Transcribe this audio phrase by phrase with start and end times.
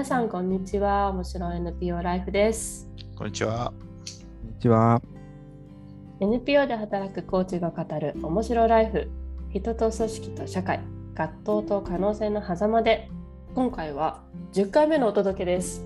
[0.00, 1.10] 皆さんこんにちは。
[1.10, 2.88] 面白い NPO ライフです。
[3.14, 3.70] こんにちは。
[3.70, 5.02] こんにちは。
[6.20, 9.10] NPO で働くコーチが語る面白ライフ。
[9.52, 10.80] 人と組織と社会。
[11.14, 13.10] 葛藤と可能性の狭間で。
[13.54, 14.22] 今回は
[14.54, 15.84] 10回目のお届けです。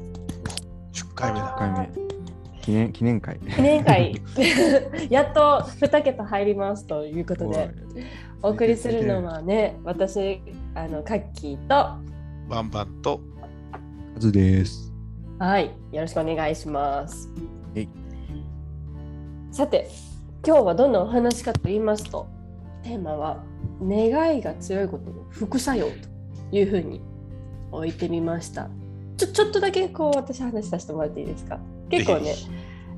[0.93, 1.57] 10回目だ。
[1.57, 2.61] 1回目。
[2.63, 3.41] 記念記念会。
[3.41, 4.23] 記念会。
[5.11, 7.69] やっと2桁入りますということで。
[8.43, 10.41] お送りするのはね私
[10.77, 11.99] あのカッキーと。
[12.49, 13.21] バンバンと
[14.15, 14.93] カズです。
[15.41, 17.29] はいよろしくお願いします。
[17.75, 17.89] えい。
[19.51, 19.91] さて
[20.47, 22.29] 今日はどんなお話かと言いますと
[22.85, 23.43] テーマは
[23.83, 25.93] 願いが強いことの副作用と
[26.53, 27.01] いうふうに
[27.73, 28.71] 置いてみました。
[29.17, 31.59] ちょちょっとだけこう私話させてもらっていいですか？
[31.91, 32.35] 結構ね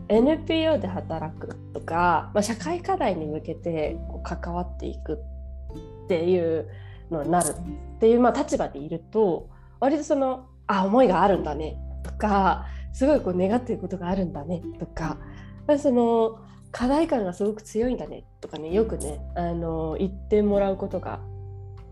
[0.09, 6.69] NPO で働くとか、まあ、社会課題に向けてこう関わっていくっていう
[7.11, 9.49] のになるっていう、まあ、立場でいると
[9.81, 15.19] 割とそのあ思いがあるんだねとかすごいこう願っていることがあるんだねとか
[15.67, 16.39] まあその
[16.73, 21.21] 課題感がすごく強いんだねとかねよくねあの言ってもらうことが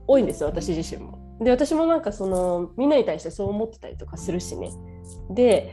[0.07, 1.19] 多いんですよ私自身も。
[1.41, 4.71] で私もなんかそのみんなに対してそう思ってたりとかするしね。
[5.31, 5.73] で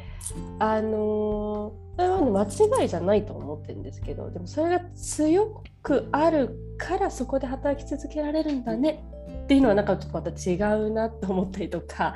[0.59, 9.03] あのそれはね間違いじゃないと思ってるんですけどでもそれが強くあるからそこで働き続けられるんだね
[9.43, 12.15] っていうのはなんかちょっとまた違うなと思ったりとか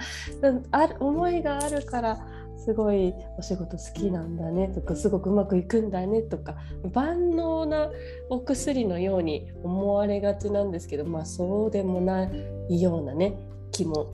[0.71, 2.17] ある思いがあるから
[2.57, 6.55] すごいお仕事好きなんだねとかすごくうまくいくんだねとか
[6.93, 7.91] 万能な
[8.29, 12.27] お薬のように思われがちなんですけどまあそうでもな
[12.69, 13.37] いようなね
[13.71, 14.13] 気も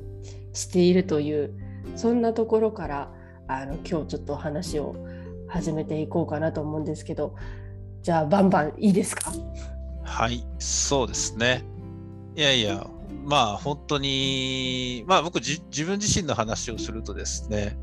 [0.52, 1.54] しているという
[1.96, 3.14] そんなところから
[3.48, 4.96] あの今日ちょっとお話を
[5.52, 7.36] 始めていこうかなと思うんですけど
[8.02, 9.32] じゃあバンバンいいですか？
[10.04, 11.64] はい、そうですね。
[12.36, 12.88] いやいや、
[13.26, 17.78] まあ本当に、まあ僕じ自分自身の話をするとですね、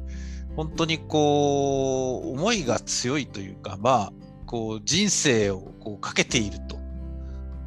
[0.56, 4.12] 本当にこう、思いが強いというか、まあ、
[4.46, 6.76] こう人生をこうかけていると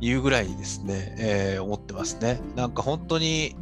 [0.01, 2.41] いうぐらいですね、えー思ってますね。
[2.55, 3.55] なんか本当に、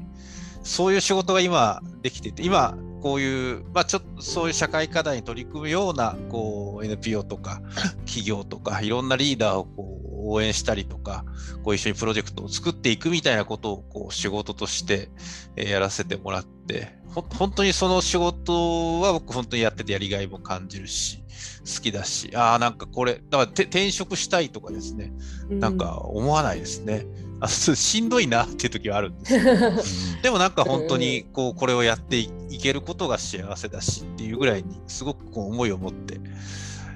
[0.64, 7.62] そういう仕事が今できてて、今、こういう、まあちょっとそういう社会課題に取り組むような、こう NPO とか
[8.06, 11.26] 企業とか、いろんなリーダーをこう応援したりとか、
[11.64, 15.10] こう一緒にプロジェクトを作っていくみたいなことをこう仕事として、
[15.56, 21.24] えーやらせてもらって、ほ本当にその仕事は僕本当にやっててやりがいも感じるし、
[21.60, 25.12] 好きだし、ああ、なんかこれ、だからて転職したいとかですね、
[25.50, 27.06] なんか思わないですね。
[27.06, 29.42] あそうしんどいなっていう時はあるんですよ
[30.24, 32.30] でもなんか本当にこうこれをやってい
[32.62, 36.20] けることが幸せだしっていうぐらいにすごくこう思いを持って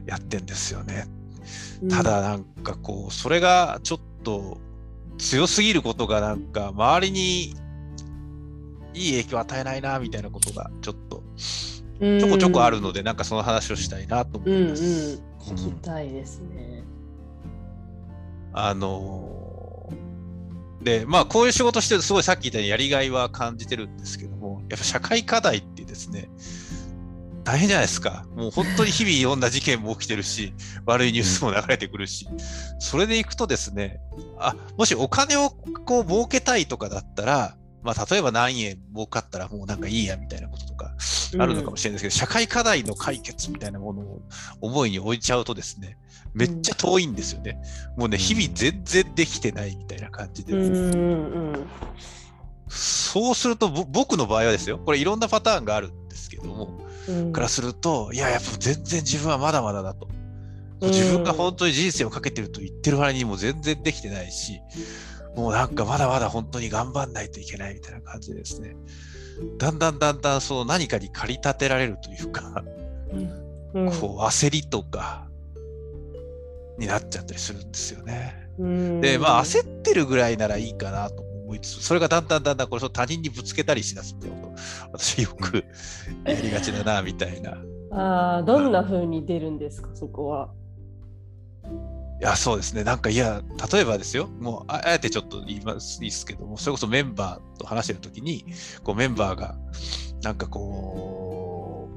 [0.05, 1.07] やってんですよね。
[1.81, 4.57] うんただなんかこうそれがちょっと
[5.17, 7.55] 強すぎることがなんか周りに
[8.93, 15.21] いい影響を与えないなみたいなことがちょっとちょこちょこあるのでなんかその話をしたいなと思うんうんいます。
[15.41, 16.83] 聞きたいですね。
[18.53, 19.42] あのー
[20.83, 26.29] でまあこういう仕事してるとすごいさっき言ったようにやりがいは感じてるんですけどもやっぱ社会課題ってですね
[27.43, 28.25] 大変じゃないですか。
[28.35, 30.53] もう本当に日々いろんな事件も起きてるし
[30.85, 32.25] 悪いニュースも流れてくるし
[32.79, 33.99] それでいくとですね
[34.37, 40.95] あもしお金をこう儲けたいとかだったらまあ例えば何円儲かったらもうなんかいいやみたいなこととか
[41.37, 44.21] あるのかもしれないですけど、社会課題の解決みたいなものを
[44.61, 45.97] 思いに置いちゃうとですね、
[46.33, 47.61] めっちゃ遠いんですよね。
[47.97, 50.53] もうね、日々全然できてないみたいな感じで。
[50.53, 51.67] うんうん
[52.75, 60.07] そうすると、ぼ僕の場合はですよ、これいろんなパターンがあるんですけども、うんからすると、いや、やっぱ全然自分はまだまだだと。
[60.07, 60.23] うん
[60.89, 64.59] 自分が本当に人生をかけてると言ってる割にもう全然できてないし、
[65.35, 68.75] もうなんかまだまだ本当に頑張んないといけないみたいな感じでですね、
[69.57, 72.63] だんだんだんだんその何かに駆り立てられるというか、
[73.11, 73.43] うん
[73.73, 75.27] こう焦りとか
[76.77, 78.49] になっちゃったりするんですよね。
[78.59, 84.51] うんで、まあ焦ってるぐらいならいいかなと思いつつ、それがだんだんだんだんこれ他人にぶつけたりしだすってこと、
[84.91, 85.65] 私よく
[86.23, 87.57] やりがちだな、みたいな。
[87.91, 90.51] あーどんな風に出るんですかそこは。
[92.19, 92.83] いや、そうですね。
[92.83, 98.45] なんか、いや、例えばですよ、もう、ああえてちょっと言います、いいですけども、それこそメンバーと話してるときに、
[98.83, 99.55] こう、メンバーが、
[100.21, 101.89] なんかこ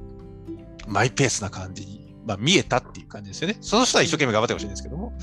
[0.85, 3.57] う、マイペースな感じに、まあ、見えたっていう感じですよね。
[3.61, 5.13] その人は一生懸命頑張ってほしいんですけども、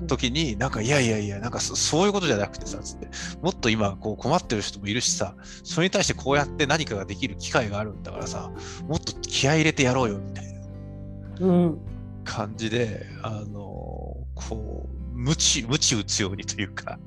[0.00, 3.08] うん時に、なんか、いやいやいや、なんかそそういうことじゃなくてさ、つって、
[3.40, 5.34] もっと今、こう困ってる人もいるしさ、
[5.64, 8.52] それに対してこうやって何かができる機会があるんだからさ、
[8.86, 10.52] もっと気合い入れてやろうよ、みたいな
[11.40, 11.78] うん
[12.24, 14.01] 感じで、あの、
[14.48, 16.98] こう、無知、無知打つようにというか、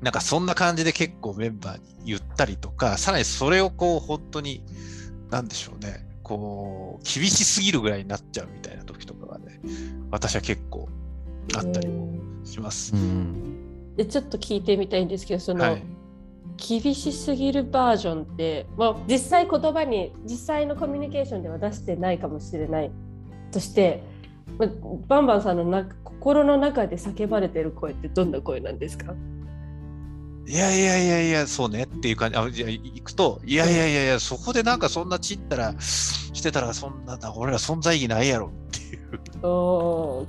[0.00, 4.62] なんかそんな感じで結構メンバーに言ったりとか、さらにそれをこう本当に、
[5.30, 9.60] なんでしょうね、こう、厳しすぎるぐらいになっちゃうみたいな時とかがね、
[10.10, 10.88] 私は結構
[11.56, 12.94] あったりもします。
[12.94, 13.96] うん。
[13.96, 15.82] でちょっと聞いてみたいんですけどその、はい。
[16.56, 22.90] 厳しすぎるバージョンって、まあ、実際言葉に実際のコミュニケーションでは出してないかもしれない
[23.52, 24.02] として、
[24.56, 24.68] まあ
[25.08, 29.14] バンバンさんのな心の中で叫ばれてる声ってどんな声なんですか？
[30.46, 39.46] いやいやいやいや、そうねっていう感じ、あじゃあ行くと、いやいやいやいや、そこでなんかそんなちったら、してたら、そんな、俺ら存在意義ないやろっていう。
[39.46, 40.26] おー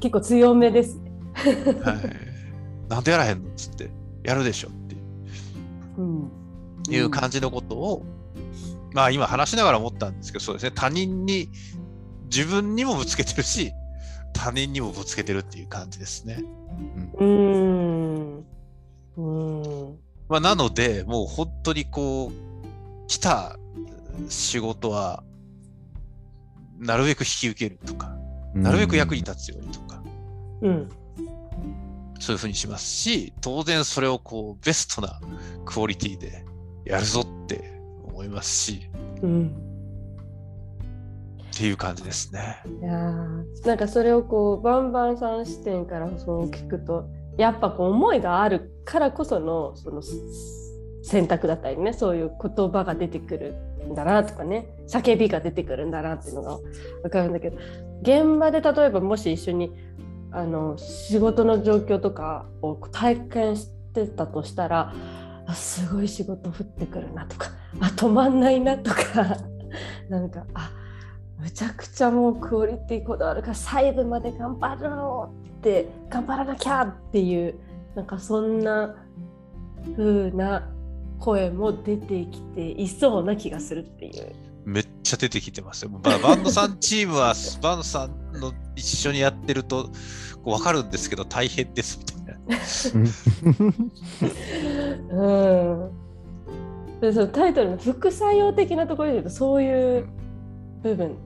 [0.00, 1.12] 結構強めですね。
[1.34, 2.88] はい。
[2.88, 3.90] なんでやらへんのっつって、
[4.24, 5.02] やるでしょっていう。
[5.98, 6.32] うん
[6.88, 8.06] いう感じのことを、
[8.94, 11.50] まあ今話しながら思ったんですけど、そうですね、他人に、
[12.28, 13.72] 自分にもぶつけてるし、
[14.32, 16.42] 他人にもぶつけてるっていう感じですね。
[17.18, 18.44] うん。
[19.16, 19.98] うん。
[20.28, 23.56] まあなので、もう本当にこう、来た
[24.28, 25.24] 仕事は、
[26.78, 28.16] なるべく引き受けるとか、
[28.54, 30.02] なるべく役に立つようにとか、
[30.62, 30.88] うん。
[32.20, 35.20] そういうふうにしますし、当然それをこう、ベストな
[35.64, 36.44] クオリティで
[36.84, 38.90] やるぞって思いますし、
[39.22, 39.67] うん
[41.58, 42.62] っていう感じですね。
[42.80, 42.92] いや
[43.66, 50.00] なんかそれをこうバンバンさん視点からそう聞くとやっぱこう思いがあるからこそのその
[51.02, 53.56] 選択だったりねそういう言葉が出てくる
[53.90, 56.58] んだなとかね叫びが出てくるんだなっていうのが
[57.02, 57.58] 分かるんだけど
[58.02, 59.72] 現場で例えばもし一緒に
[60.30, 64.94] あの仕事の状況とかを体験してたとしたら
[65.44, 67.50] あすごい仕事降ってくるなとか
[67.80, 69.38] あ止まんないなとか
[70.08, 70.70] なんかあ
[71.38, 77.54] むちゃくちゃもうクオリティこだわるから細部まで頑張ろうって頑張らなきゃっていう
[77.94, 78.94] なんかそんな
[79.96, 80.68] 風な
[81.18, 84.32] 声も出てきていそうな気がするっていう。
[84.64, 85.90] めっちゃ出てきてますよ。
[86.02, 89.84] ババンドさんチームは、バンドさんの一緒にやってると、
[90.44, 92.38] こう分かるんですけど、大変ですみたいな。
[95.10, 96.08] うん
[97.00, 100.08] でそのタイトルの副作用的なところで言うとそういう
[100.82, 101.16] 部分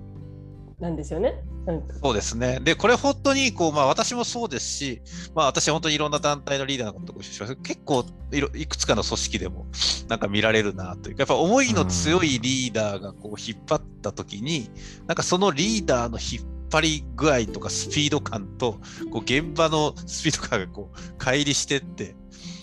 [0.82, 1.44] なんですよね。
[1.64, 2.58] なんかそうですね。
[2.60, 5.00] で、これ本当にこう、まあ、私もそうですし、
[5.32, 9.66] まあ、私は本当にいろんな団体のリーダーの方とご一緒します結構いろいくつかの組織でも
[10.08, 14.70] なんか見られるなというか、やっぱ思いの強いリーダーがこう引っ張った時に、
[15.06, 18.80] なんかそのリーダーの引っ張り具合とかスピード感と
[19.12, 22.16] こう現場のスピード感がこう乖離してって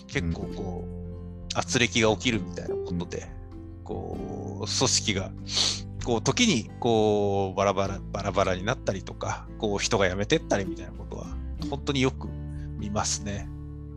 [0.08, 3.30] 結構こう圧力が起きるみたいなことで、
[3.82, 5.32] こう組織が
[6.04, 11.26] こう時にこうバラバラバラバラになったりとかこう人が辞めてったりみたいなことは
[11.68, 12.28] 本当によく
[12.78, 13.48] 見ますね。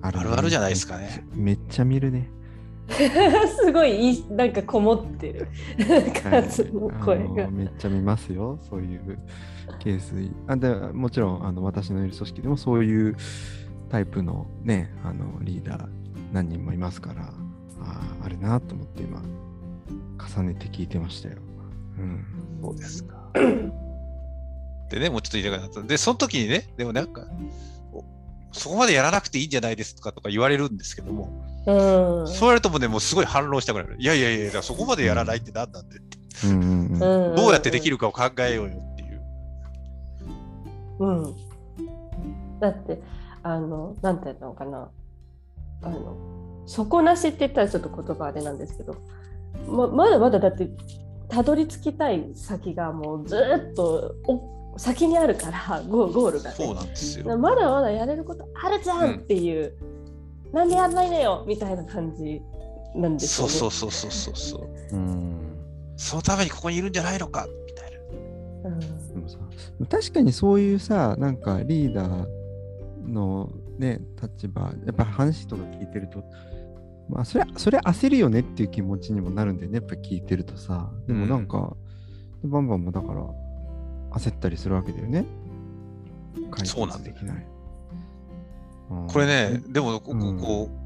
[0.01, 1.25] ああるあるじゃないですかね。
[1.33, 2.29] めっちゃ見るね。
[2.89, 5.47] すごいいいなんかこもってる
[5.89, 6.11] はい
[6.43, 7.51] 数の声あがの。
[7.51, 9.19] めっちゃ見ますよ、そういう
[9.79, 10.13] ケース。
[10.47, 13.15] あでもちろんあの私のいる組織でもそういう
[13.89, 15.87] タイプのね、あのリーダー
[16.33, 17.33] 何人もいますから、
[17.79, 19.21] あーあるなと思って今、
[20.35, 21.37] 重ねて聞いてましたよ。
[21.97, 22.25] うん。
[22.61, 23.29] そうですか。
[24.89, 25.81] でね、もうちょっと言いたくなった。
[25.81, 27.25] で、その時にね、でもなんか、
[27.91, 28.03] お
[28.51, 31.29] そこまでやらなくていいんじゃないですかとか言われるんですけども、
[31.65, 33.95] うんそう言われるともうね、もうすごい反論したくなる。
[33.97, 35.99] いやいやいや、そこまでやらないって何なんで、
[36.45, 39.21] うんどうやってできるかを考えようよっていう。
[40.99, 41.35] うん、
[42.59, 43.01] だって
[43.43, 44.89] あのなんていうのかな
[45.81, 46.17] あの
[46.65, 48.95] 底なしって言ったらちょっと言葉あれなんですけど
[49.67, 50.69] ままだまだだって
[51.33, 53.35] たどり着きたい先がもうず
[53.71, 57.37] っとお先にあるから ゴゴールがねそうなんですよ。
[57.37, 59.73] まだまだやれることあるじゃんっていう、
[60.51, 62.39] なんでやんないのよみたいな感じ
[62.95, 63.57] なんですそうよね。
[63.57, 64.95] そうそうそうそうそう。
[64.95, 65.39] うん
[65.95, 67.91] そのためにここにいるんじゃないのかみたい
[68.63, 68.69] な。
[68.69, 69.37] うんでもさ
[69.89, 72.27] 確かにそういうさなんかリーダー
[73.07, 73.49] の
[73.79, 76.23] ね立場やっぱ話とか聞いてると
[77.09, 80.89] まあそれそれ焦るよねっていう気持ちにもなるんだよねやっぱ聞いてるとさ。
[81.07, 81.75] でもなんか、
[82.43, 83.21] バンバンもだから
[84.11, 85.25] 焦ったりするわけだよね。
[86.51, 87.35] 解そうなんできない。
[87.37, 90.39] うんこれね、でもここうん。
[90.39, 90.83] こう、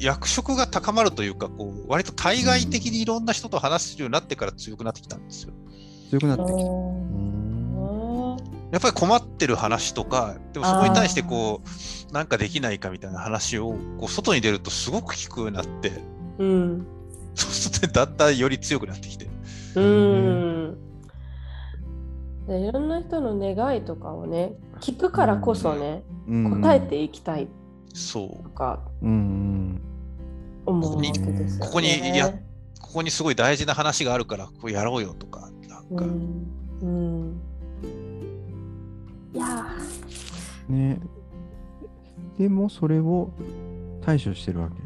[0.00, 5.52] 役職が高まるというか、こう割と対外的にいろんな人と話すようになってから強くなってきたんですよ。
[6.10, 6.54] 強くなってきた。
[6.54, 7.21] うあん
[8.72, 11.60] やっぱり困ってる話とか、でもそこに対してこ
[12.10, 16.02] う、なんかできないかみたいな話を、こう外に出るとすごく聞くようになって、ー
[16.38, 16.86] うん。
[17.34, 19.28] そうするとだんだんより強くなってきて。
[19.74, 20.78] うん。
[22.46, 26.60] でいろんな人の願いとかをね聞くからこそね、うん。
[26.62, 27.48] 答えていきたい。
[27.92, 28.42] そう。
[28.42, 29.80] とかうん
[30.64, 31.58] 思うわけですよね。
[31.60, 32.30] ここにや
[32.80, 36.46] ここにすごい大事な話があるからこうやろうよとかなんか、うん。
[36.82, 37.51] うん
[39.34, 39.66] いや
[40.68, 41.00] ね。
[42.38, 43.30] でもそれを
[44.04, 44.76] 対処してるわけ。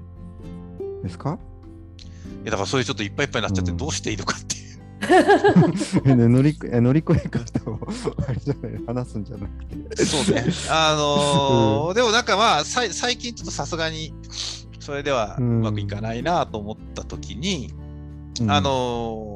[1.03, 1.38] ですか？
[2.43, 3.76] いやだからそういうちょっといっぱいいっぱいになっちゃってうん。
[3.76, 4.67] どうしていいのかっていう。
[6.29, 7.79] 乗り越え乗り越え方を
[8.29, 10.05] あれじゃない話すんじゃなくて。
[10.05, 10.45] そうね。
[10.71, 14.15] あのーでもなんかまあさい最近ちょっとさすがに
[14.81, 17.73] それではううんまくいかないなと思った時に、
[18.41, 18.50] うん。
[18.50, 19.36] あのー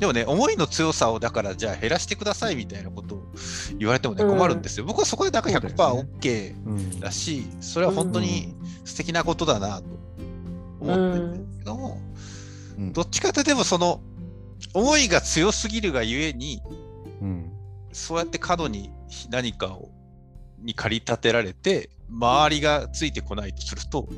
[0.00, 3.22] でもね、思いの強さをだからじゃあ減らしてくださいみたいなことを
[3.78, 4.30] 言われてもね、うん。
[4.30, 4.86] 困るんですよ。
[4.86, 6.10] 僕はそこでなんかそうだよね。
[6.18, 7.00] 100%OK うん。
[7.00, 8.54] だし、それは本当に
[8.86, 9.84] 素敵なことだなと
[10.80, 12.00] 思ってるんですけども、
[12.78, 12.92] うん。
[12.94, 14.00] どっちかというとでもその
[14.72, 16.62] 思いが強すぎるがゆえに、
[17.20, 17.52] うん。
[17.92, 18.90] そうやって過度に
[19.28, 19.90] 何かを
[20.62, 24.08] に駆り立てられて、周りがついてこないとすると、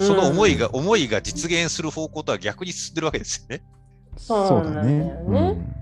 [0.00, 3.64] その思いが、思いが実現する方向とは逆に進んでるわけですよね。
[4.16, 5.74] そうなんだよね。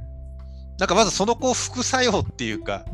[0.79, 2.85] なんかまずそのこう副作用っていうか、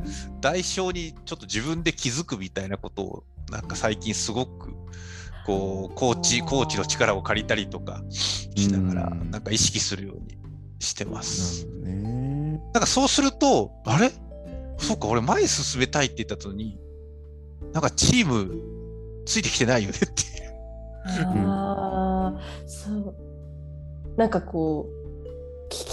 [0.40, 4.74] 代償にちょっと自分で気づくみたいなことを、なんか最近すごく、
[5.46, 9.30] こう、コーチ、コーチの力を借りたりとかしながら、うん。
[9.30, 10.36] なんか意識するように
[10.80, 11.66] してます。
[11.66, 14.10] うんなんかそうすると、あれ？
[14.76, 16.78] そうか、俺前進めたいって言ったのに、
[17.72, 18.60] なんかチーム
[19.24, 20.06] ついてきてないよねってい
[21.32, 21.46] う。
[21.46, 23.14] ああ、そう。
[24.18, 24.97] なんかこう、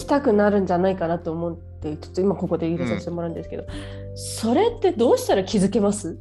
[0.06, 3.66] 聞きたくなるんじゃないかなと思って、ちょっと今ここで入れさせてもらうんですけど、
[4.16, 6.12] それってどうしたら気づけます？
[6.12, 6.14] っ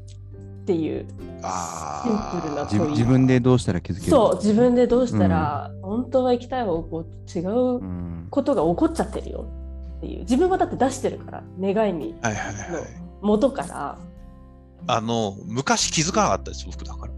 [0.65, 1.07] ていう。
[1.43, 9.45] あシンプルな自問い自分でどうしたら気づけるそう、自分でどうしたら、本当は行きたい方向と違ううんことが起こっちゃってるよ
[9.99, 10.21] っていう。
[10.21, 12.83] 自分はだって出してるから、願いに、はいはいはい。
[13.21, 13.99] 元から。
[14.87, 17.13] あの、昔気づかなかったです、僕だから。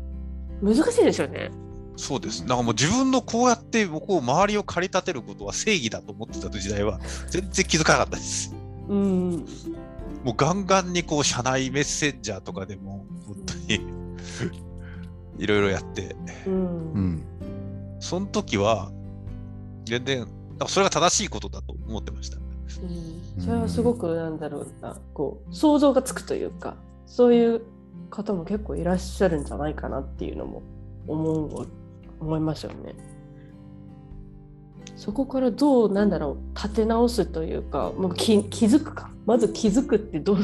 [0.62, 1.52] 難しいでしょうね。
[1.96, 2.40] そうです。
[2.40, 7.00] なんかもう自分のこうやってこう周りを駆り立てることは正義だと思ってた時代は
[7.30, 8.54] 全然気づかなかったです。
[8.88, 9.46] うん。
[10.22, 13.80] もうガンガンにこう社内メッセンジャーとかでも本当に
[15.38, 16.50] いろいろやって、う。
[16.50, 16.64] うん
[17.16, 17.22] ん
[18.00, 18.92] その時は
[19.84, 22.36] 全然、なんかそれが正しいことだと思ってました。
[22.36, 26.76] うんそれはすごくなんだろうなこう想像がつくというか
[27.06, 27.62] そういう
[28.10, 30.62] 方も結構いらっしゃるんじゃないかなっていうのも
[31.06, 31.68] 思う
[32.20, 32.94] 思いますよね。
[34.96, 39.10] そこからどうなんだろう立て直すというかもう気気づくか。
[39.26, 40.38] まず気づくってどう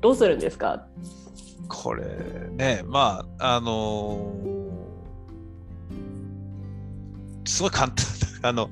[0.00, 0.86] どうするんですか？
[1.68, 2.04] これ
[2.52, 4.56] ね、まあ、あのー
[7.44, 8.04] すごい簡単
[8.42, 8.70] な、あの、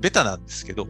[0.00, 0.86] ベタなんですけど、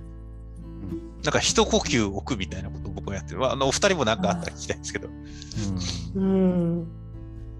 [1.23, 3.41] なんか一呼吸置くみたいなことを僕はやってる。
[3.41, 5.09] まあ、あのお二人も何かあったら聞きたいんですけど、
[6.17, 6.87] うん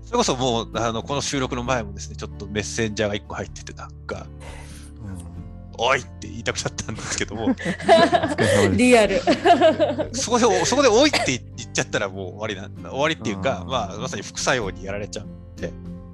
[0.05, 4.27] それこそもう、あの、この収録の前もですね、ちょっとメッセンジャーが一個入ってて、なんか、
[5.77, 7.55] おいって言いたくなったんですけども、
[8.77, 9.21] リアル。
[10.15, 11.25] そこで、そこでおいって
[11.57, 12.91] 言っちゃったらもう終わりなんだ。
[12.91, 15.27] 終わりっていうかまあ、まさに副作用にやられちゃう。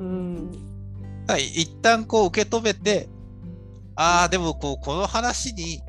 [0.00, 0.50] うん
[1.26, 3.09] だ一旦こう受け止めて、
[3.94, 5.80] ああ、でもこうこの話に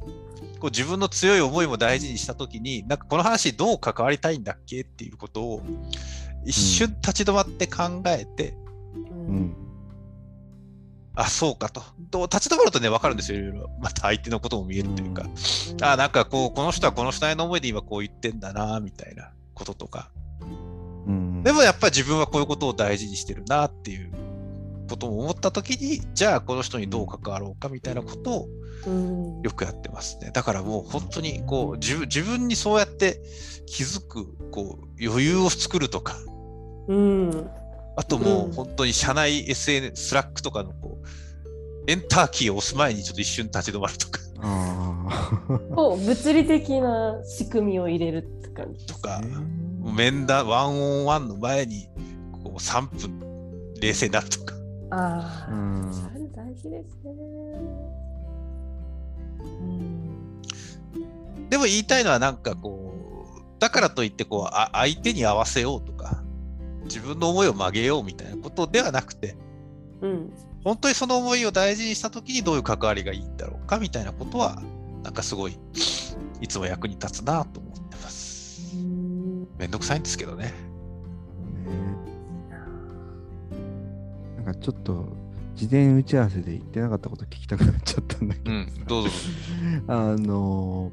[0.59, 5.61] こう自分の強い思いも大事にしたときに、なんかこの話にどう関わりたいんだっけっていうことを
[6.45, 8.53] 一瞬立ち止まって考えて、
[9.05, 9.55] うん
[11.13, 11.83] あ、そうかと。
[12.09, 13.69] と立ち止まるとね、わかるんですよ、いろいろ。
[13.81, 15.25] また相手のことも見えるというか、
[15.81, 20.09] ああ、なんかこう、この人はこの人の思いで今こう言ってんだな、みたいなこととか。
[21.07, 24.11] うんでもやっぱり自分はこういうことを大事にしてるなっていう
[24.87, 28.60] ことも思ったときに、じゃあこの人にどう関わろうかみたいなことをうん
[29.43, 30.31] よくやってますね。
[30.33, 33.21] だからもう本当にこう自分自分にそうやって
[33.65, 36.15] 気づくこう余裕を作るとか、
[36.87, 37.49] うん
[37.95, 41.07] あともううん本当に社内 SNS、 Slack とかのこう、
[41.87, 48.85] エンターキーを押す前にちょっと一瞬立ち止まるとか、ああこう物理的な仕組みを入れるって感じ。
[48.87, 49.35] とかね
[49.83, 51.87] 面談、ワンオンワンの前に
[52.43, 54.55] こう3分冷静になるとか。
[54.91, 57.13] ああ、うんそれ大事ですね。
[59.43, 60.41] うん
[61.49, 66.23] でも言いたいのはなんかこう、だからといってこうあ相手に合わせようとか、
[66.85, 69.35] 自分の思いを曲げようみたいなことではなくて、
[70.01, 70.33] うん
[70.63, 74.61] 本当にその思いを大事にしたときにどういう関わりがいいんだろうかみたいなことは、
[75.03, 75.57] なんかすごい、
[76.39, 78.75] いつも役に立つなと思ってます。
[79.57, 80.45] めんどくさいんですけどね。
[80.45, 80.53] ね
[84.37, 85.07] なんかちょっと
[85.61, 89.09] 事前打ち合わせで言ってなかったこと聞きたくなっちゃったんだけど、うん、どうぞ。
[89.87, 90.91] あの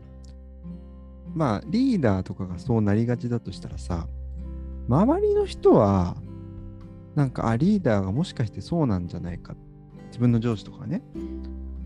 [1.34, 4.06] まあリーダーとかがそうなりがちだとしたらさ
[4.88, 6.16] 周りの人は、
[7.14, 9.54] なんか、あ、リーダーがもしかしてそうなんじゃないか。
[10.06, 11.02] 自分の上司とかね、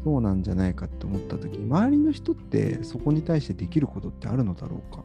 [0.04, 5.04] そうなんじゃないかって思った時周りの人ってそこに対してできることってあるのだろうか？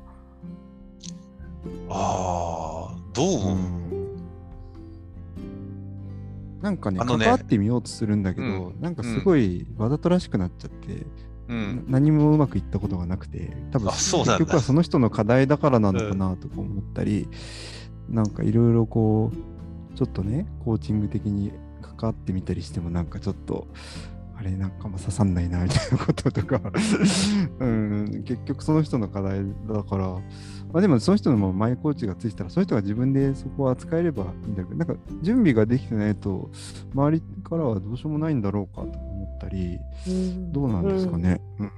[1.89, 3.57] ああ、どう思う、
[6.67, 7.05] なんかねね。
[7.05, 8.81] 関わってみようとするんだけど、うん。
[8.81, 11.05] なんかすごいわざとらしくなっちゃって、
[11.47, 11.85] うん。
[11.87, 17.29] 何もうまくいったことがなくて多分結局はその人の課題だからなのかなとか思ったり、
[18.09, 23.67] なんかいろいろこうちょっとねコーチング的に関わってみたりしてもなんかちょっと
[24.39, 26.61] あれなんかも刺さんないなみたいなこととか、
[27.59, 30.19] うん、結局その人の課題だから、ま
[30.75, 34.75] あ、でもその人のもマイコーチがついてたらその人が自分でそこを扱えればいいんだけど。
[34.75, 36.51] なんか準備ができてないと
[36.93, 39.79] 周りからはどうしようもないんだろうかと思ったり。
[40.51, 41.41] どうなんですかね。
[41.59, 41.71] うん。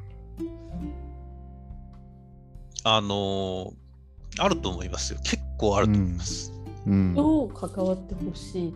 [2.84, 3.89] あのー
[4.38, 5.20] あると思いますよ。
[5.24, 6.54] 結構あると思います。
[6.88, 7.16] うん。
[7.16, 8.75] どう関わってほしい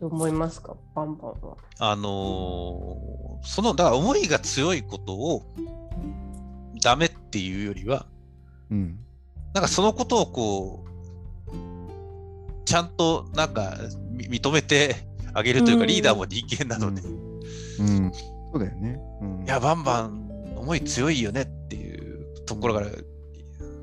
[0.00, 1.56] と思いますか、バンバンは。
[1.78, 5.42] あのーその、だから思いが強いことを
[6.82, 8.06] ダメっていうよりは、
[8.70, 8.98] うん。
[9.54, 10.96] なんかそのことをこう、
[12.64, 13.78] ちゃんとなんか
[14.10, 14.96] み認めて
[15.32, 15.88] あげるというか、うん。
[15.88, 17.02] リーダーも人間なので、
[17.78, 18.12] うん、
[18.52, 18.98] そうだよね。
[19.20, 22.88] うん、いや、バンバン思い強いよねっていうところから、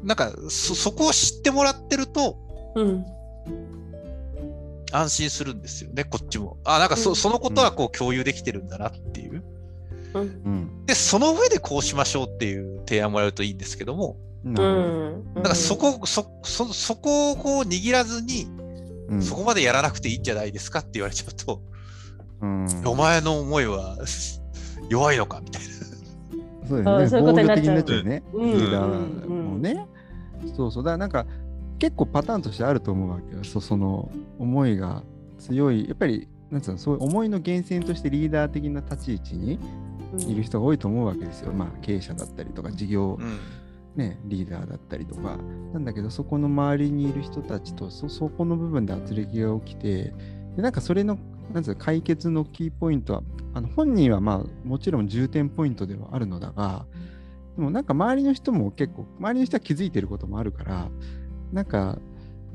[0.03, 2.38] なんかそそこを知ってもらってると
[2.75, 3.05] うん。
[4.93, 6.57] 安心するんですよね、こっちも。
[6.63, 9.43] あ、なんかそ,、うんそのことはこう共有できてるんだなっていう。
[10.13, 10.21] うん。
[10.21, 14.53] うん、で、その上でこうしましょうっていう提案もらえるといいんですけども、うん。
[15.33, 18.47] なんかそこ、そ、そ、そこをこう握らずに、
[19.09, 21.62] うんそこまでやらなくていいんじゃないですかって言われちゃうと、
[22.41, 23.97] うん、お前の思いは
[24.89, 25.67] 弱いのかみたいな。
[26.67, 27.05] そうだよね。
[27.05, 28.23] あそういうことになっちゃう防御的になっちゃうね。
[28.33, 29.88] うんもね。
[30.55, 30.83] そうそう。
[30.83, 31.25] だからなんか
[31.83, 33.43] 結構パターンとしてあると思うわけよ。
[33.43, 34.09] そその
[34.39, 35.03] 思いが
[35.37, 35.85] 強い。
[35.85, 39.60] やっぱり、なんつうの、そういう思いの源泉としてリーダー的な立ち位置に
[40.29, 41.51] いる人が多いと思うわけですよ。
[41.51, 43.39] まあ経営者だったりとか事業、うん。
[43.97, 45.38] ね、リーダーだったりとか。
[45.73, 50.13] なんだけど、そこの周りにいる人たちとそそこの部分で圧力が起きて、
[50.55, 51.19] でなんかそれの
[51.53, 56.86] なんつうの解決のキーポイントはあの本人はまあもちろん重点ポイントではあるのだが
[57.58, 60.89] でもなんか周りの人も結構周りの人は気づいてることもあるから
[61.53, 61.99] なんか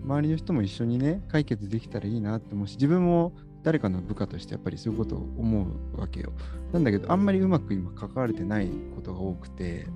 [0.05, 3.33] 周りの人も一緒にね解決できたらいいなって思うし自分も
[3.63, 6.33] 誰かの部下としてやっぱりそういうことを思うわけよ。
[6.73, 9.87] なんだけどあんまりうまく今関われてないことが多くて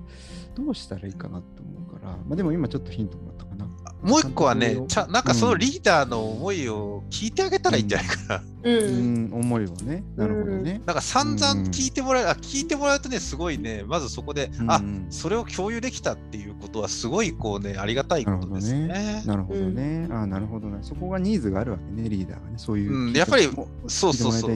[0.55, 3.67] どうしたらいいかなって思うからまあでも今ちょっとヒントもらったかな。
[4.03, 8.35] もう一個はねちゃなんかそのリーダーの思いを聞いてあげたらいいんじゃないかな。
[8.35, 8.43] う。
[8.63, 19.23] うんん思いをねなるほどねなんか散々聞いてもらえ、あ聞いてもらうとね、すごいね、まずそこで、あうんそれを共有できたっていうことは、すごいこうね、ありがたいことですね。
[19.25, 20.07] なるほどね。
[20.11, 20.79] ああ、なるほどね。
[20.81, 22.57] そこがニーズがあるわけね、リーダーがね。
[22.57, 22.93] そういう。
[22.93, 24.51] うんやっぱりもそうそうそう。
[24.51, 24.55] う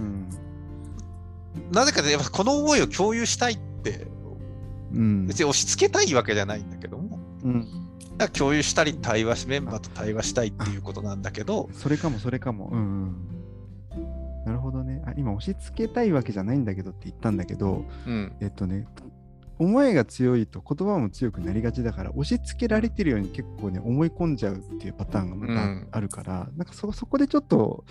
[0.00, 0.28] ん。
[1.72, 4.06] なぜかね、やっぱこの思いを共有したいって、
[4.92, 5.26] うん。
[5.26, 7.85] 別に押し付けたいわけじゃないんだけども、うん。
[8.16, 12.70] だから共有したり、対話し、メンバーと対話したいっていうことなんだけど、それかも、それかも。
[12.72, 14.44] うん、うん。
[14.46, 15.02] なるほどね。
[15.06, 18.86] あ、今、押し付けたいわけじゃないんだけどって言ったんだけど、うん、えっとね、
[19.58, 27.84] 思いが強いと言葉も強くなりがちだから、押し付けられてるように結構ね、思い込んじゃうっていうパターンがまうんたあるから、なんかそそこでちょっと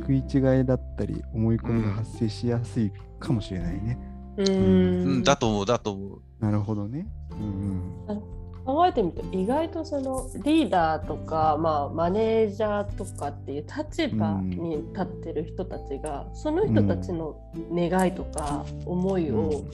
[0.00, 3.98] 食い違いだったり、思い込みが発生しやすいかもしれないね。
[4.36, 5.22] ううん、ん。
[5.24, 6.20] だと思う、だと思う。
[6.38, 7.06] なるほどね。
[7.32, 8.39] うんうん。
[8.64, 17.36] 考えてみると意外とそのリーダーとか、まあ、マネージャーとかっていう立場に立ってる人たちが、その人たちの
[17.72, 19.64] 願いとか思いを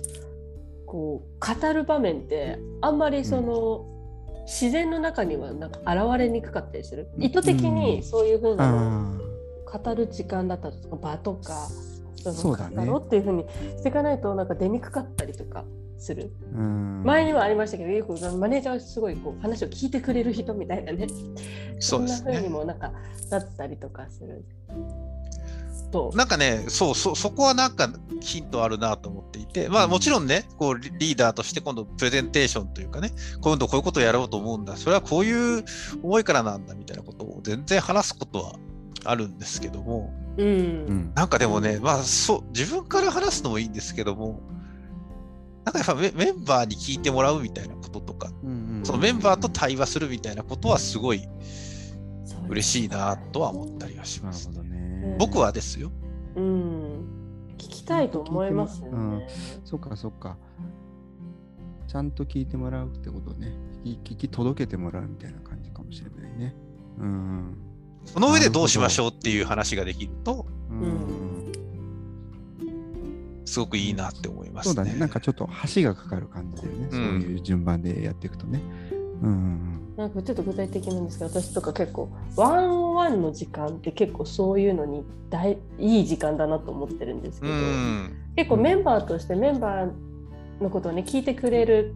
[0.87, 3.87] こう語る場面ってあんまりその、
[4.45, 7.09] 自然の中にはなんか現れにくかったりする。
[7.19, 9.27] 意図的にそういうふうなのをあ
[9.79, 11.69] 語る時間だったりとか場とか
[12.33, 13.45] そうだろうっていうふうに
[13.77, 15.65] していかないとなんか出にくかったりとか
[15.99, 16.31] する。
[17.05, 21.07] 前にはありましたけど、よくマネージャーはすごいこう話を聞いてくれる人みたいなね、
[21.79, 22.49] そんな風にね。
[22.49, 22.93] もなんか
[23.31, 24.45] なったりとかする
[25.91, 26.13] と。
[26.15, 27.89] なんかね、そう、そ、そこはなんか
[28.21, 35.65] ヒントあるなと思っていて、まあもちろんね、こうリリーダーとして今度プレゼンテーションというかね、今度こういうことをやろうと思うんだ、それはこういう
[36.03, 38.55] 思いからなんだみたいなことを全然話すことは
[39.05, 41.13] あるんですけども、う、うんん。
[41.15, 44.41] なんかでもね、まあそう、自分から話すのもいいんですけども、
[45.67, 51.27] なんかやっぱメメンバーに聞いてもらうみたいなこととか、うんそのメンバーと対話するみたいなことはすごい
[52.49, 54.53] 嬉しいなとは思ったりはしなるほます。
[54.53, 55.17] どね。
[55.19, 55.91] 僕はですよ。
[56.37, 57.05] うん、
[57.59, 58.93] 聞きたいと思いますよね。
[58.93, 59.23] うん
[59.65, 60.37] そっかそっか。
[61.89, 63.53] ちゃんと聞いてもらうってことをね、
[63.85, 66.55] 聞き聞き届けてもらうみたいな感じかもしれないね。
[66.99, 67.57] うん。
[68.05, 71.36] その上でどうしましょうっていう話ができると、うん
[73.57, 74.75] すごくいいなって思いますね。
[74.75, 74.99] そうだね。
[74.99, 76.89] なんかちょっと橋がかかる感じだよね。
[76.91, 78.61] そういう順番でやっていくとね。
[79.23, 79.95] うん。
[79.97, 88.13] なんかちょっと具体的なんですけど私とか結構ワンワンの時間って結構そういうのに大いい時間だなと思ってるんですけうど、ん。
[88.37, 91.95] 結構メンバーとしてメンバーのことをね聞いてくれる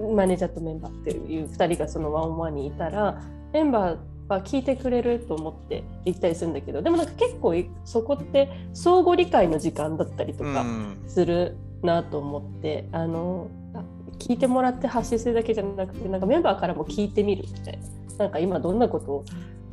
[0.00, 13.84] マネージャーとメンバーっていう2人がそのワンワンにいたらメンバーは聞いてくれると思って行ったりするんだけどでもなんか結構そこって相互理解の時間だったりとかうんするなと思って、あのあ
[14.18, 19.24] 聞いてもらって発信するだけじゃなくてなんかメンバーからも聞いてみるみたいななんか今どんなことを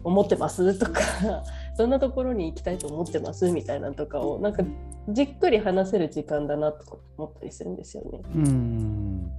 [0.03, 1.01] 思ってますとか
[1.77, 4.63] どんなところに行きたいと思ってますみたいなのとかをなんか
[5.09, 8.21] じっくり話せる時間だなと思ったりするんですよね。
[8.35, 9.31] うん。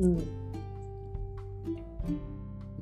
[0.00, 0.18] うん、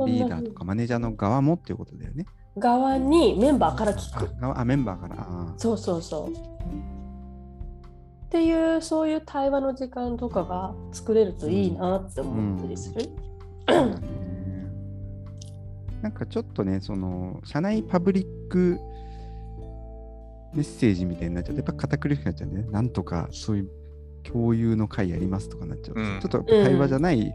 [0.01, 2.27] リーダーとかマネージャーの側もっていうことだよね。
[2.59, 4.31] 側にメンバーから聞く。
[4.37, 5.17] あ側あ、メンバーから。
[5.19, 6.31] あそうそうそう。
[6.31, 13.09] っていうそういう対話の時間とかが作れるといいなって思ったりする。
[16.03, 18.79] なんかちょっとね、その、社内パブリック
[20.53, 22.69] メッセージみたいになっちゃうと、やっぱ堅苦しくなっちゃうんでね。
[22.71, 23.71] なんとかそういう
[24.25, 27.35] 共有の会やりますとかなっちゃうと、うんちょっと対話じゃない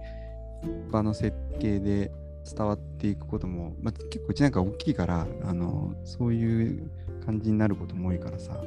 [0.91, 2.12] 場の設計で
[2.45, 6.91] 伝わっていくことも、まあ、結構うちなんか大きいから、あの、そういう
[7.25, 8.62] 感じになることも多いからさ、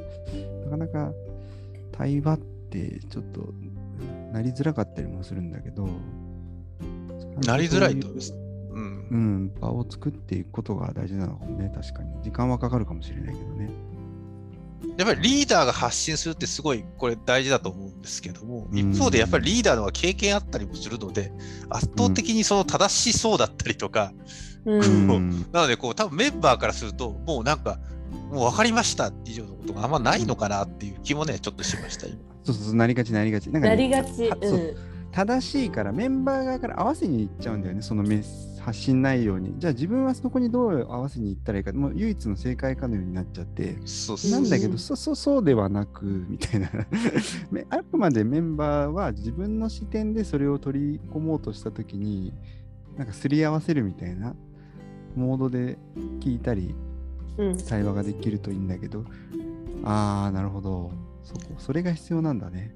[0.65, 1.11] なかなか
[1.91, 3.53] 対話ってちょっと
[4.31, 5.87] なりづらかったりもするんだけど、
[7.45, 8.33] なりづらいと思います。
[8.33, 9.15] うんう。
[9.15, 12.11] ん、場を作っていくことが大事なのかもね、確かに。
[12.23, 13.69] 時間はかかるかもしれないけどね。
[14.97, 21.31] やっぱりリーダーが発信するってすごいこれ大事だと思うんですけども、うん一方でやっぱりリーダーの方が経験あったりもするので、
[21.69, 24.13] 圧倒的にその正しそうだったりとか、
[24.65, 27.79] うんうんなのでこう多分メンバーからすると、もうなんか、
[28.31, 32.17] もう分かりました以上のことがあんまないのかなっていう気もね、ちょっとしました、今。
[32.43, 33.49] そうそうそう、なりがち、なりがち。
[33.49, 34.31] なんかなねりがち。
[35.13, 39.53] 正しいからメンバー側から合わせに行っちゃうんだよね、そのメス発信内容に。
[39.59, 43.77] じゃあ自分はそこにどう合わせに行ったらいいか、もう唯一の正解かのようになっちゃって。
[43.85, 46.69] そうそうなんだけど、うんそそうそうではなく、みたいな。
[47.51, 52.33] めあくまでメンバーは自分の視点でそれを取り込もうとしたときに、
[52.97, 54.35] なんかすり合わせるみたいな
[55.15, 55.77] モードで
[56.21, 56.73] 聞いたり、
[57.37, 59.05] うん対話ができるといいんだけど、
[59.83, 60.91] ああ、なるほど。
[61.23, 62.73] そこ、それが必要なんだね。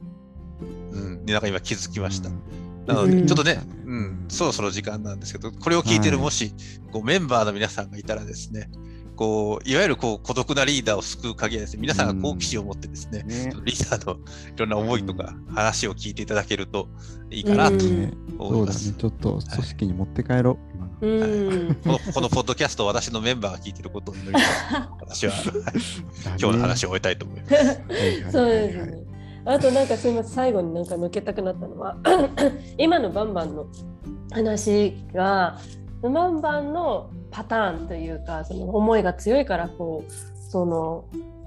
[0.60, 2.30] うん、でなんか今気づきました。
[2.30, 2.42] うん
[2.88, 6.54] なので、うんちょっとねそうん、そろそろ時間なんですけど、これを聞いてるはいもし、
[6.92, 8.70] こうメンバーの皆さんがいたらですね、
[9.16, 13.52] こういわゆるこう孤独なリーダーを救う鍵はですね、皆さんが好奇心を持ってですね、ね。
[13.66, 14.18] リーダーのい
[14.56, 16.88] ろんな思いとか話を聞いていただけると
[17.30, 18.86] いいかなとうんね思います。
[18.86, 18.98] そうだね。
[19.00, 20.78] ちょっと組織に持って帰ろう。
[21.00, 25.34] このこのポッドキャストを私のメンバーが聞いていることを祈りながら、私は
[26.40, 27.56] 今日の話を終えたいと思います。
[28.32, 29.17] そうですね。
[29.48, 31.98] あとなんかすみません最後になんか抜けたくなったのは
[32.78, 33.68] 今のバンバンの
[34.32, 35.58] 話が
[36.02, 40.12] バンバンのパターンというかその思いが強いからこう
[40.52, 41.06] その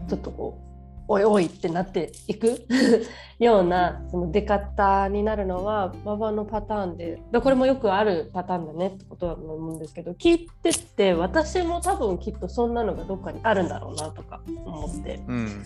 [0.08, 0.69] ちょっとこう
[1.10, 2.64] おいおいってなっていく
[3.40, 15.20] ようなその出方になるのはババのパターンででこれもよくあるパターンだねってことだと思うんですけど聞いてって私も多分きっとそんなのがどっかにあるんだろうなとか思って。
[15.26, 15.56] うん、うん、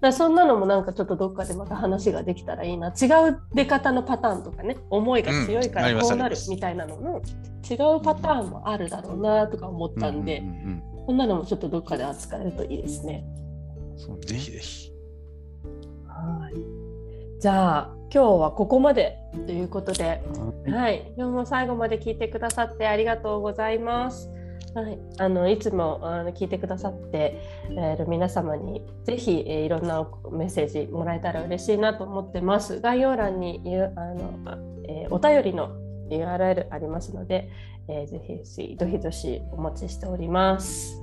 [0.00, 7.20] だそんなのもなんかちょっとどっかでまた話ができたらいいな違う出方のパターンとかね思いが強いからこうなるみたいなのの
[7.68, 13.24] 違うパターンもあるだろうなとか思ったんで、うんうんうんこんなのもちょっとどっかで扱えるといいですね。
[13.94, 14.92] うんそうねぜひぜひ。
[16.06, 16.84] はい
[17.40, 20.22] じゃあ今日はここまでということで、
[20.66, 24.30] はいはい、今日も最後まで聞いてくださってありがとうございます。
[24.74, 32.80] はい、あのいつもあの聞いてくださってえー皆様にぜひ、えーいろんなメッセージもらえたら嬉しいなと思ってます。
[32.80, 35.76] 概要欄にゆあの、あえーお便りの
[36.08, 37.50] URL ありますので、
[37.88, 41.02] えーぜひどひどしお待ちしております。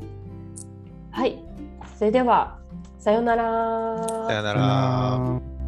[1.12, 1.38] はい、
[1.97, 2.61] それでは
[3.00, 3.44] さようなら。
[3.44, 4.60] さよなさよなら。
[4.60, 5.61] ら